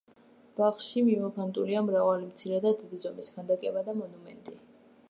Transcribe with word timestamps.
ბაღში 0.59 1.03
მიმოფანტულია 1.09 1.83
მრავალი 1.91 2.27
მცირე 2.31 2.63
და 2.65 2.73
დიდი 2.81 3.03
ზომის 3.05 3.31
ქანდაკება 3.37 3.87
და 3.93 3.99
მონუმენტი. 4.03 4.61